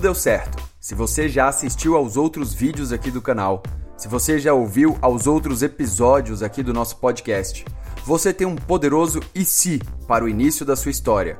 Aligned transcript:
deu 0.00 0.12
certo, 0.12 0.60
se 0.80 0.92
você 0.92 1.28
já 1.28 1.46
assistiu 1.46 1.96
aos 1.96 2.16
outros 2.16 2.52
vídeos 2.52 2.90
aqui 2.92 3.12
do 3.12 3.22
canal, 3.22 3.62
se 3.96 4.08
você 4.08 4.40
já 4.40 4.52
ouviu 4.52 4.98
aos 5.00 5.28
outros 5.28 5.62
episódios 5.62 6.42
aqui 6.42 6.64
do 6.64 6.72
nosso 6.72 6.96
podcast, 6.96 7.64
você 8.04 8.34
tem 8.34 8.44
um 8.44 8.56
poderoso 8.56 9.20
e 9.32 9.44
se 9.44 9.80
para 10.08 10.24
o 10.24 10.28
início 10.28 10.66
da 10.66 10.74
sua 10.74 10.90
história. 10.90 11.38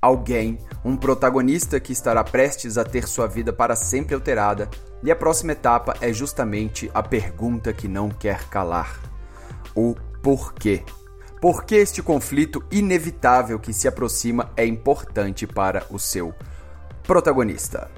Alguém, 0.00 0.60
um 0.84 0.96
protagonista 0.96 1.80
que 1.80 1.92
estará 1.92 2.22
prestes 2.22 2.78
a 2.78 2.84
ter 2.84 3.08
sua 3.08 3.26
vida 3.26 3.52
para 3.52 3.74
sempre 3.74 4.14
alterada, 4.14 4.70
e 5.02 5.10
a 5.10 5.16
próxima 5.16 5.50
etapa 5.50 5.96
é 6.00 6.12
justamente 6.12 6.88
a 6.94 7.02
pergunta 7.02 7.72
que 7.72 7.88
não 7.88 8.08
quer 8.08 8.48
calar: 8.48 9.00
o 9.74 9.96
porquê. 10.22 10.84
Por 11.40 11.64
que 11.64 11.74
este 11.74 12.00
conflito 12.00 12.62
inevitável 12.70 13.58
que 13.58 13.72
se 13.72 13.88
aproxima 13.88 14.52
é 14.56 14.64
importante 14.64 15.44
para 15.44 15.84
o 15.90 15.98
seu 15.98 16.32
protagonista? 17.06 17.90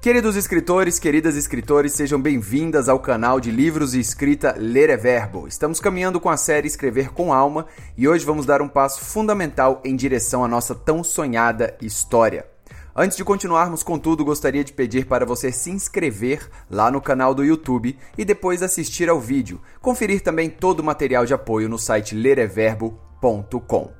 Queridos 0.00 0.36
escritores, 0.36 0.98
queridas 0.98 1.36
escritores, 1.36 1.92
sejam 1.92 2.20
bem-vindas 2.20 2.88
ao 2.88 3.00
canal 3.00 3.40
de 3.40 3.50
livros 3.50 3.92
e 3.94 3.98
escrita 3.98 4.54
Ler 4.56 4.88
é 4.88 4.96
Verbo. 4.96 5.48
Estamos 5.48 5.80
caminhando 5.80 6.20
com 6.20 6.30
a 6.30 6.36
série 6.36 6.68
Escrever 6.68 7.12
com 7.12 7.32
Alma 7.32 7.66
e 7.96 8.06
hoje 8.06 8.24
vamos 8.24 8.46
dar 8.46 8.62
um 8.62 8.68
passo 8.68 9.04
fundamental 9.04 9.80
em 9.84 9.96
direção 9.96 10.44
à 10.44 10.48
nossa 10.48 10.74
tão 10.74 11.02
sonhada 11.02 11.76
história. 11.82 12.46
Antes 12.94 13.16
de 13.16 13.24
continuarmos 13.24 13.82
com 13.82 13.98
tudo, 13.98 14.24
gostaria 14.24 14.64
de 14.64 14.72
pedir 14.72 15.06
para 15.06 15.26
você 15.26 15.52
se 15.52 15.70
inscrever 15.70 16.48
lá 16.70 16.90
no 16.90 17.00
canal 17.00 17.34
do 17.34 17.44
YouTube 17.44 17.98
e 18.16 18.24
depois 18.24 18.62
assistir 18.62 19.10
ao 19.10 19.20
vídeo. 19.20 19.60
Conferir 19.82 20.22
também 20.22 20.48
todo 20.48 20.80
o 20.80 20.84
material 20.84 21.26
de 21.26 21.34
apoio 21.34 21.68
no 21.68 21.78
site 21.78 22.14
lereverbo.com. 22.14 23.90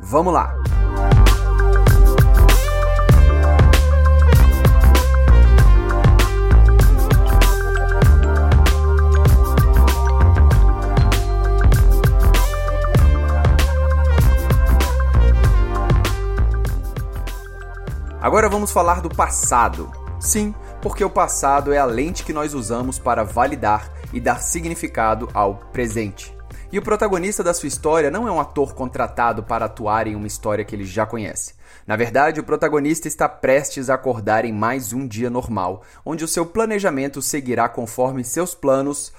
Vamos 0.00 0.32
lá! 0.32 0.85
Agora 18.26 18.48
vamos 18.48 18.72
falar 18.72 19.00
do 19.00 19.08
passado. 19.08 19.88
Sim, 20.18 20.52
porque 20.82 21.04
o 21.04 21.08
passado 21.08 21.72
é 21.72 21.78
a 21.78 21.84
lente 21.84 22.24
que 22.24 22.32
nós 22.32 22.54
usamos 22.54 22.98
para 22.98 23.22
validar 23.22 23.88
e 24.12 24.18
dar 24.18 24.42
significado 24.42 25.28
ao 25.32 25.58
presente. 25.70 26.36
E 26.72 26.76
o 26.76 26.82
protagonista 26.82 27.44
da 27.44 27.54
sua 27.54 27.68
história 27.68 28.10
não 28.10 28.26
é 28.26 28.32
um 28.32 28.40
ator 28.40 28.74
contratado 28.74 29.44
para 29.44 29.66
atuar 29.66 30.08
em 30.08 30.16
uma 30.16 30.26
história 30.26 30.64
que 30.64 30.74
ele 30.74 30.84
já 30.84 31.06
conhece. 31.06 31.54
Na 31.86 31.94
verdade, 31.94 32.40
o 32.40 32.44
protagonista 32.44 33.06
está 33.06 33.28
prestes 33.28 33.88
a 33.88 33.94
acordar 33.94 34.44
em 34.44 34.52
mais 34.52 34.92
um 34.92 35.06
dia 35.06 35.30
normal, 35.30 35.84
onde 36.04 36.24
o 36.24 36.28
seu 36.28 36.44
planejamento 36.44 37.22
seguirá 37.22 37.68
conforme 37.68 38.24
seus 38.24 38.56
planos, 38.56 39.12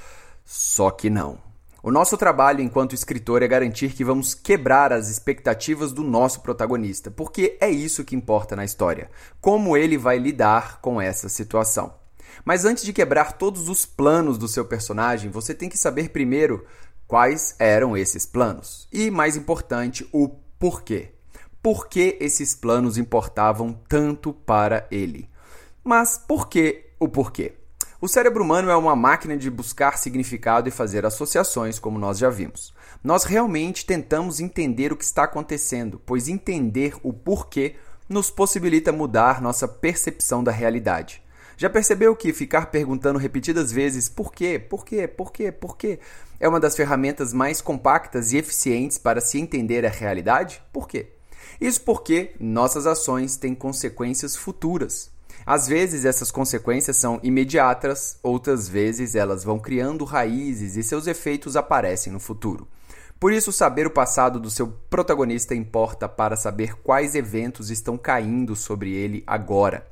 só 0.44 0.92
que 0.92 1.10
não. 1.10 1.47
O 1.84 1.92
nosso 1.92 2.18
trabalho 2.18 2.62
enquanto 2.62 2.96
escritor 2.96 3.44
é 3.44 3.48
garantir 3.48 3.94
que 3.94 4.04
vamos 4.04 4.34
quebrar 4.34 4.92
as 4.92 5.10
expectativas 5.10 5.94
do 5.94 6.04
nosso 6.04 6.42
protagonista, 6.42 7.12
porque 7.12 7.56
é 7.62 7.70
isso 7.70 8.04
que 8.04 8.16
importa 8.16 8.56
na 8.56 8.66
história. 8.66 9.12
Como 9.40 9.78
ele 9.78 9.98
vai 9.98 10.18
lidar 10.18 10.82
com 10.82 11.00
essa 11.00 11.30
situação. 11.30 11.94
Mas 12.44 12.66
antes 12.66 12.84
de 12.84 12.94
quebrar 12.94 13.34
todos 13.34 13.70
os 13.70 13.86
planos 13.86 14.38
do 14.38 14.48
seu 14.48 14.66
personagem, 14.66 15.30
você 15.30 15.54
tem 15.54 15.70
que 15.70 15.78
saber 15.78 16.10
primeiro 16.10 16.66
quais 17.08 17.56
eram 17.60 17.96
esses 17.96 18.26
planos. 18.26 18.88
E, 18.92 19.12
mais 19.12 19.38
importante, 19.38 20.08
o 20.12 20.30
porquê. 20.60 21.14
Por 21.62 21.88
que 21.88 22.18
esses 22.20 22.56
planos 22.56 22.98
importavam 22.98 23.74
tanto 23.88 24.34
para 24.34 24.88
ele? 24.90 25.30
Mas 25.84 26.18
por 26.18 26.48
que 26.50 26.92
o 27.00 27.08
porquê? 27.08 27.54
O 28.00 28.08
cérebro 28.08 28.44
humano 28.44 28.70
é 28.70 28.76
uma 28.76 28.96
máquina 28.96 29.36
de 29.36 29.50
buscar 29.50 29.98
significado 29.98 30.70
e 30.70 30.72
fazer 30.72 31.04
associações, 31.04 31.80
como 31.80 31.98
nós 31.98 32.20
já 32.20 32.30
vimos. 32.30 32.72
Nós 33.04 33.24
realmente 33.24 33.88
tentamos 33.88 34.40
entender 34.40 34.94
o 34.94 34.96
que 34.96 35.04
está 35.04 35.24
acontecendo, 35.24 36.00
pois 36.06 36.28
entender 36.28 36.96
o 37.02 37.12
porquê 37.12 37.76
nos 38.08 38.30
possibilita 38.30 38.92
mudar 38.92 39.42
nossa 39.42 39.68
percepção 39.68 40.44
da 40.44 40.52
realidade. 40.52 41.24
Já 41.58 41.72
percebeu 41.72 42.16
que 42.16 42.32
ficar 42.32 42.68
perguntando 42.68 43.18
repetidas 43.18 43.72
vezes 43.72 44.08
por 44.08 44.32
quê, 44.32 44.60
por 44.60 44.86
quê, 44.86 45.08
por 45.08 45.32
quê, 45.32 45.52
por 45.52 45.76
quê 45.76 46.00
é 46.40 46.48
uma 46.48 46.60
das 46.60 46.76
ferramentas 46.76 47.34
mais 47.34 47.62
compactas 47.62 48.32
e 48.32 48.38
eficientes 48.38 49.00
para 49.00 49.20
se 49.20 49.40
entender 49.40 49.84
a 49.84 49.90
realidade? 49.90 50.62
Por 50.72 50.88
quê? 50.88 51.14
Isso 51.60 51.82
porque 51.82 52.36
nossas 52.40 52.86
ações 52.86 53.38
têm 53.38 53.56
consequências 53.56 54.36
futuras. 54.36 55.17
Às 55.48 55.66
vezes 55.66 56.04
essas 56.04 56.30
consequências 56.30 56.98
são 56.98 57.22
imediatas, 57.24 58.20
outras 58.22 58.68
vezes 58.68 59.16
elas 59.16 59.46
vão 59.46 59.58
criando 59.58 60.04
raízes 60.04 60.76
e 60.76 60.84
seus 60.84 61.08
efeitos 61.08 61.56
aparecem 61.56 62.12
no 62.12 62.20
futuro. 62.20 62.68
Por 63.18 63.32
isso, 63.32 63.54
saber 63.54 63.88
o 63.88 63.92
passado 63.92 64.42
do 64.42 64.50
seu 64.50 64.68
protagonista 64.90 65.56
importa 65.56 66.10
para 66.10 66.36
saber 66.36 66.76
quais 66.82 67.16
eventos 67.16 67.70
estão 67.70 67.98
caindo 67.98 68.58
sobre 68.58 68.92
ele 68.92 69.24
agora. 69.26 69.88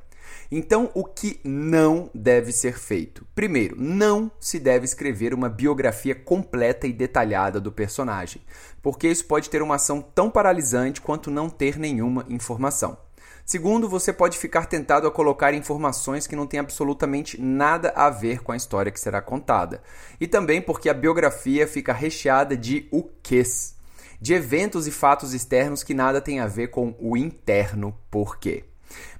Então, 0.52 0.90
o 0.92 1.02
que 1.02 1.40
não 1.42 2.10
deve 2.14 2.52
ser 2.52 2.78
feito? 2.78 3.26
Primeiro, 3.34 3.76
não 3.80 4.30
se 4.38 4.60
deve 4.60 4.84
escrever 4.84 5.32
uma 5.32 5.48
biografia 5.48 6.14
completa 6.14 6.86
e 6.86 6.92
detalhada 6.92 7.58
do 7.58 7.72
personagem, 7.72 8.42
porque 8.82 9.08
isso 9.08 9.24
pode 9.24 9.48
ter 9.48 9.62
uma 9.62 9.76
ação 9.76 10.02
tão 10.02 10.30
paralisante 10.30 11.00
quanto 11.00 11.30
não 11.30 11.48
ter 11.48 11.78
nenhuma 11.78 12.26
informação. 12.28 13.05
Segundo, 13.46 13.88
você 13.88 14.12
pode 14.12 14.36
ficar 14.38 14.66
tentado 14.66 15.06
a 15.06 15.10
colocar 15.10 15.54
informações 15.54 16.26
que 16.26 16.34
não 16.34 16.48
têm 16.48 16.58
absolutamente 16.58 17.40
nada 17.40 17.90
a 17.90 18.10
ver 18.10 18.42
com 18.42 18.50
a 18.50 18.56
história 18.56 18.90
que 18.90 18.98
será 18.98 19.22
contada. 19.22 19.80
E 20.20 20.26
também 20.26 20.60
porque 20.60 20.88
a 20.88 20.94
biografia 20.94 21.64
fica 21.68 21.92
recheada 21.92 22.56
de 22.56 22.88
o 22.90 23.04
quês, 23.22 23.76
de 24.20 24.34
eventos 24.34 24.88
e 24.88 24.90
fatos 24.90 25.32
externos 25.32 25.84
que 25.84 25.94
nada 25.94 26.20
tem 26.20 26.40
a 26.40 26.48
ver 26.48 26.70
com 26.70 26.96
o 26.98 27.16
interno 27.16 27.96
porquê. 28.10 28.64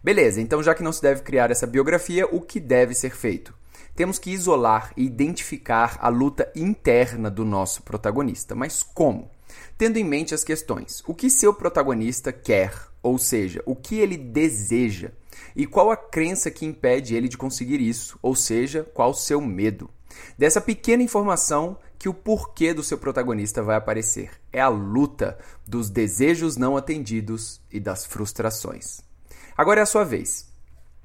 Beleza, 0.02 0.40
então 0.40 0.60
já 0.60 0.74
que 0.74 0.82
não 0.82 0.92
se 0.92 1.02
deve 1.02 1.22
criar 1.22 1.52
essa 1.52 1.66
biografia, 1.66 2.26
o 2.26 2.40
que 2.40 2.58
deve 2.58 2.94
ser 2.94 3.14
feito? 3.14 3.54
Temos 3.94 4.18
que 4.18 4.32
isolar 4.32 4.92
e 4.96 5.04
identificar 5.04 5.98
a 6.00 6.08
luta 6.08 6.50
interna 6.56 7.30
do 7.30 7.44
nosso 7.44 7.80
protagonista. 7.84 8.56
Mas 8.56 8.82
como? 8.82 9.30
Tendo 9.78 9.98
em 9.98 10.04
mente 10.04 10.34
as 10.34 10.44
questões: 10.44 11.02
o 11.06 11.14
que 11.14 11.30
seu 11.30 11.52
protagonista 11.52 12.32
quer, 12.32 12.72
ou 13.02 13.18
seja, 13.18 13.62
o 13.66 13.76
que 13.76 13.96
ele 13.96 14.16
deseja, 14.16 15.10
e 15.54 15.66
qual 15.66 15.90
a 15.90 15.96
crença 15.96 16.50
que 16.50 16.66
impede 16.66 17.14
ele 17.14 17.28
de 17.28 17.36
conseguir 17.36 17.80
isso, 17.80 18.18
ou 18.22 18.34
seja, 18.34 18.84
qual 18.94 19.10
o 19.10 19.14
seu 19.14 19.40
medo. 19.40 19.90
Dessa 20.38 20.60
pequena 20.60 21.02
informação 21.02 21.78
que 21.98 22.08
o 22.08 22.14
porquê 22.14 22.72
do 22.74 22.82
seu 22.82 22.98
protagonista 22.98 23.62
vai 23.62 23.76
aparecer. 23.76 24.30
É 24.52 24.60
a 24.60 24.68
luta 24.68 25.38
dos 25.66 25.90
desejos 25.90 26.56
não 26.56 26.76
atendidos 26.76 27.60
e 27.70 27.80
das 27.80 28.04
frustrações. 28.04 29.00
Agora 29.56 29.80
é 29.80 29.82
a 29.82 29.86
sua 29.86 30.04
vez. 30.04 30.48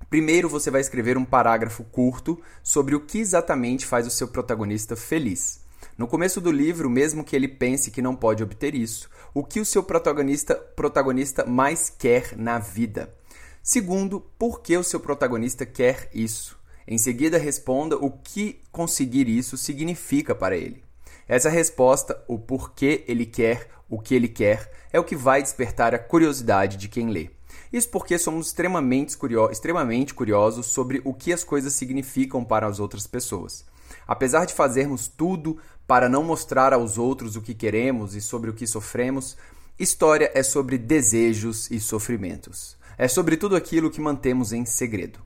Primeiro 0.10 0.50
você 0.50 0.70
vai 0.70 0.82
escrever 0.82 1.18
um 1.18 1.24
parágrafo 1.24 1.86
curto 1.86 2.42
sobre 2.62 2.96
o 2.96 3.00
que 3.00 3.20
exatamente 3.20 3.86
faz 3.86 4.06
o 4.06 4.12
seu 4.12 4.28
protagonista 4.28 4.96
feliz. 4.96 5.61
No 6.02 6.08
começo 6.08 6.42
do 6.42 6.52
livro, 6.52 6.90
mesmo 6.90 7.24
que 7.24 7.36
ele 7.36 7.48
pense 7.48 7.92
que 7.92 8.02
não 8.02 8.16
pode 8.16 8.42
obter 8.42 8.74
isso, 8.74 9.08
o 9.36 9.44
que 9.44 9.60
o 9.60 9.66
seu 9.66 9.84
protagonista, 9.84 10.56
protagonista 10.56 11.46
mais 11.46 11.92
quer 11.92 12.36
na 12.36 12.58
vida? 12.58 13.14
Segundo, 13.62 14.20
por 14.20 14.62
que 14.62 14.76
o 14.76 14.84
seu 14.84 15.00
protagonista 15.00 15.64
quer 15.64 16.10
isso? 16.12 16.58
Em 16.88 16.98
seguida, 16.98 17.38
responda 17.38 17.98
o 17.98 18.10
que 18.10 18.60
conseguir 18.72 19.30
isso 19.30 19.56
significa 19.58 20.34
para 20.34 20.58
ele. 20.58 20.84
Essa 21.28 21.50
resposta, 21.50 22.20
o 22.28 22.40
porquê 22.40 23.04
ele 23.08 23.28
quer 23.28 23.70
o 23.88 24.00
que 24.00 24.16
ele 24.16 24.28
quer, 24.28 24.72
é 24.92 25.00
o 25.00 25.04
que 25.04 25.16
vai 25.16 25.40
despertar 25.40 25.94
a 25.94 26.00
curiosidade 26.00 26.78
de 26.78 26.90
quem 26.90 27.12
lê. 27.12 27.30
Isso 27.72 27.90
porque 27.90 28.18
somos 28.18 28.48
extremamente, 28.48 29.16
curio 29.16 29.52
extremamente 29.52 30.16
curiosos 30.16 30.66
sobre 30.66 31.00
o 31.06 31.14
que 31.14 31.32
as 31.32 31.44
coisas 31.44 31.74
significam 31.74 32.44
para 32.44 32.66
as 32.66 32.80
outras 32.80 33.06
pessoas. 33.06 33.70
Apesar 34.08 34.46
de 34.46 34.54
fazermos 34.54 35.08
tudo 35.08 35.58
para 35.88 36.08
não 36.08 36.24
mostrar 36.24 36.74
aos 36.74 36.98
outros 36.98 37.36
o 37.36 37.42
que 37.42 37.54
queremos 37.54 38.16
e 38.16 38.22
sobre 38.22 38.50
o 38.50 38.54
que 38.54 38.68
sofremos, 38.68 39.38
história 39.78 40.32
é 40.34 40.44
sobre 40.44 40.78
desejos 40.78 41.70
e 41.70 41.80
sofrimentos. 41.80 42.78
É 42.98 43.08
sobre 43.08 43.36
tudo 43.38 43.56
aquilo 43.56 43.90
que 43.90 44.00
mantemos 44.00 44.54
em 44.54 44.66
segredo. 44.66 45.20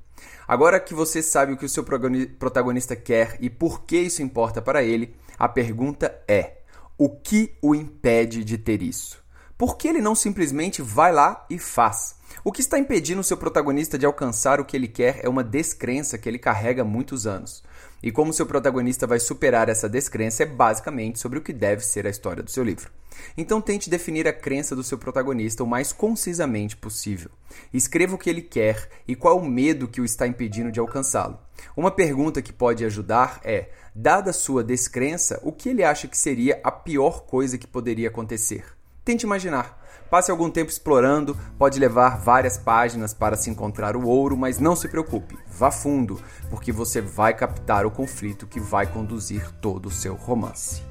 Agora 0.47 0.79
que 0.79 0.93
você 0.93 1.21
sabe 1.21 1.53
o 1.53 1.57
que 1.57 1.65
o 1.65 1.69
seu 1.69 1.83
protagonista 1.83 2.95
quer 2.95 3.37
e 3.39 3.49
por 3.49 3.83
que 3.83 3.97
isso 3.97 4.21
importa 4.21 4.61
para 4.61 4.83
ele, 4.83 5.15
a 5.37 5.49
pergunta 5.49 6.15
é: 6.27 6.59
o 6.97 7.09
que 7.09 7.55
o 7.61 7.75
impede 7.75 8.43
de 8.43 8.57
ter 8.57 8.81
isso? 8.81 9.23
Por 9.57 9.77
que 9.77 9.87
ele 9.87 10.01
não 10.01 10.15
simplesmente 10.15 10.81
vai 10.81 11.11
lá 11.11 11.45
e 11.49 11.57
faz? 11.57 12.15
O 12.43 12.51
que 12.51 12.61
está 12.61 12.77
impedindo 12.77 13.21
o 13.21 13.23
seu 13.23 13.37
protagonista 13.37 13.97
de 13.97 14.05
alcançar 14.05 14.59
o 14.59 14.65
que 14.65 14.75
ele 14.75 14.87
quer 14.87 15.19
é 15.23 15.29
uma 15.29 15.43
descrença 15.43 16.17
que 16.17 16.27
ele 16.27 16.37
carrega 16.37 16.81
há 16.81 16.85
muitos 16.85 17.25
anos. 17.25 17.63
E 18.05 18.11
como 18.11 18.31
seu 18.31 18.45
protagonista 18.45 19.07
vai 19.07 19.19
superar 19.19 19.67
essa 19.67 19.89
descrença 19.89 20.43
é 20.43 20.45
basicamente 20.45 21.17
sobre 21.17 21.39
o 21.39 21.41
que 21.41 21.51
deve 21.51 21.83
ser 21.83 22.05
a 22.05 22.09
história 22.11 22.43
do 22.43 22.51
seu 22.51 22.63
livro. 22.63 22.91
Então 23.35 23.59
tente 23.59 23.89
definir 23.89 24.27
a 24.27 24.33
crença 24.33 24.75
do 24.75 24.83
seu 24.83 24.95
protagonista 24.95 25.63
o 25.63 25.67
mais 25.67 25.91
concisamente 25.91 26.77
possível. 26.77 27.31
Escreva 27.73 28.13
o 28.13 28.17
que 28.19 28.29
ele 28.29 28.43
quer 28.43 28.89
e 29.07 29.15
qual 29.15 29.39
o 29.39 29.49
medo 29.49 29.87
que 29.87 29.99
o 29.99 30.05
está 30.05 30.27
impedindo 30.27 30.71
de 30.71 30.79
alcançá-lo. 30.79 31.39
Uma 31.75 31.89
pergunta 31.89 32.43
que 32.43 32.53
pode 32.53 32.85
ajudar 32.85 33.39
é: 33.43 33.69
dada 33.95 34.31
sua 34.31 34.63
descrença, 34.63 35.39
o 35.41 35.51
que 35.51 35.69
ele 35.69 35.83
acha 35.83 36.07
que 36.07 36.17
seria 36.17 36.61
a 36.63 36.71
pior 36.71 37.25
coisa 37.25 37.57
que 37.57 37.65
poderia 37.65 38.09
acontecer? 38.09 38.65
Tente 39.03 39.25
imaginar. 39.25 39.83
Passe 40.09 40.31
algum 40.31 40.49
tempo 40.49 40.71
explorando, 40.71 41.37
pode 41.57 41.79
levar 41.79 42.17
várias 42.17 42.57
páginas 42.57 43.13
para 43.13 43.35
se 43.35 43.49
encontrar 43.49 43.95
o 43.95 44.07
ouro, 44.07 44.37
mas 44.37 44.59
não 44.59 44.75
se 44.75 44.87
preocupe, 44.87 45.37
vá 45.47 45.71
fundo, 45.71 46.21
porque 46.49 46.71
você 46.71 47.01
vai 47.01 47.33
captar 47.33 47.85
o 47.85 47.91
conflito 47.91 48.47
que 48.47 48.59
vai 48.59 48.85
conduzir 48.85 49.49
todo 49.61 49.87
o 49.87 49.91
seu 49.91 50.15
romance. 50.15 50.83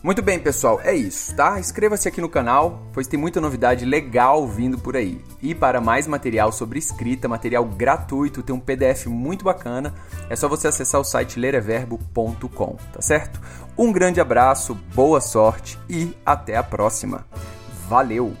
Muito 0.00 0.22
bem, 0.22 0.38
pessoal, 0.38 0.80
é 0.84 0.94
isso, 0.94 1.34
tá? 1.34 1.58
Inscreva-se 1.58 2.06
aqui 2.06 2.20
no 2.20 2.28
canal, 2.28 2.86
pois 2.92 3.08
tem 3.08 3.18
muita 3.18 3.40
novidade 3.40 3.84
legal 3.84 4.46
vindo 4.46 4.78
por 4.78 4.96
aí. 4.96 5.20
E 5.42 5.56
para 5.56 5.80
mais 5.80 6.06
material 6.06 6.52
sobre 6.52 6.78
escrita, 6.78 7.26
material 7.26 7.64
gratuito, 7.64 8.42
tem 8.42 8.54
um 8.54 8.60
PDF 8.60 9.06
muito 9.06 9.44
bacana, 9.44 9.92
é 10.30 10.36
só 10.36 10.48
você 10.48 10.68
acessar 10.68 11.00
o 11.00 11.04
site 11.04 11.40
lereverbo.com, 11.40 12.76
tá 12.92 13.02
certo? 13.02 13.40
Um 13.76 13.92
grande 13.92 14.20
abraço, 14.20 14.74
boa 14.94 15.20
sorte 15.20 15.76
e 15.88 16.16
até 16.24 16.56
a 16.56 16.62
próxima! 16.62 17.26
Valeu! 17.88 18.36